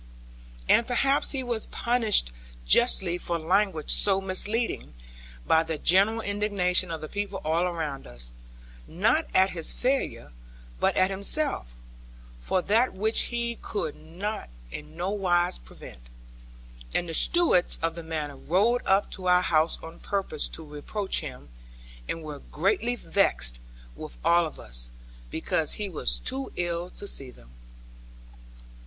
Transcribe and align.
And 0.67 0.87
perhaps 0.87 1.29
he 1.29 1.43
was 1.43 1.67
punished 1.67 2.31
justly 2.65 3.19
for 3.19 3.37
language 3.37 3.91
so 3.91 4.19
misleading, 4.19 4.95
by 5.45 5.61
the 5.61 5.77
general 5.77 6.21
indignation 6.21 6.89
of 6.89 7.01
the 7.01 7.07
people 7.07 7.39
all 7.45 7.65
around 7.65 8.07
us, 8.07 8.33
not 8.87 9.27
at 9.35 9.51
his 9.51 9.73
failure, 9.73 10.31
but 10.79 10.97
at 10.97 11.11
himself, 11.11 11.75
for 12.39 12.63
that 12.63 12.93
which 12.95 13.25
he 13.29 13.59
could 13.61 13.95
in 13.95 14.97
no 14.97 15.11
wise 15.11 15.59
prevent. 15.59 15.99
And 16.95 17.07
the 17.07 17.13
stewards 17.13 17.77
of 17.83 17.93
the 17.93 18.01
manors 18.01 18.41
rode 18.47 18.81
up 18.87 19.11
to 19.11 19.27
our 19.27 19.43
house 19.43 19.77
on 19.83 19.99
purpose 19.99 20.47
to 20.47 20.65
reproach 20.65 21.19
him, 21.19 21.49
and 22.09 22.23
were 22.23 22.39
greatly 22.39 22.95
vexed 22.95 23.59
with 23.95 24.17
all 24.25 24.47
of 24.47 24.59
us, 24.59 24.89
because 25.29 25.73
he 25.73 25.89
was 25.89 26.17
too 26.19 26.51
ill 26.55 26.89
to 26.89 27.07
see 27.07 27.29
them. 27.29 27.51